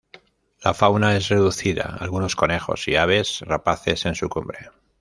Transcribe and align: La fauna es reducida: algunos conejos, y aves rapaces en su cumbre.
La 0.63 0.73
fauna 0.73 1.15
es 1.15 1.29
reducida: 1.29 1.83
algunos 1.99 2.35
conejos, 2.35 2.87
y 2.87 2.95
aves 2.95 3.41
rapaces 3.41 4.03
en 4.07 4.15
su 4.15 4.29
cumbre. 4.29 4.71